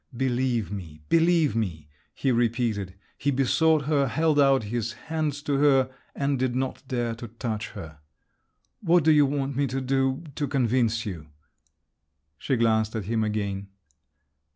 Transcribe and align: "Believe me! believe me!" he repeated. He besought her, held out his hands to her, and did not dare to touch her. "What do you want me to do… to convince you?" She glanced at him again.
"Believe 0.17 0.71
me! 0.71 1.03
believe 1.09 1.55
me!" 1.55 1.87
he 2.15 2.31
repeated. 2.31 2.95
He 3.19 3.29
besought 3.29 3.83
her, 3.83 4.07
held 4.07 4.39
out 4.39 4.63
his 4.63 4.93
hands 4.93 5.43
to 5.43 5.57
her, 5.57 5.91
and 6.15 6.39
did 6.39 6.55
not 6.55 6.81
dare 6.87 7.13
to 7.13 7.27
touch 7.27 7.69
her. 7.73 7.99
"What 8.81 9.03
do 9.03 9.11
you 9.11 9.27
want 9.27 9.55
me 9.55 9.67
to 9.67 9.79
do… 9.79 10.23
to 10.33 10.47
convince 10.47 11.05
you?" 11.05 11.27
She 12.39 12.55
glanced 12.55 12.95
at 12.95 13.05
him 13.05 13.23
again. 13.23 13.67